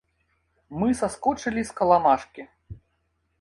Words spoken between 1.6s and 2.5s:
з каламажкі.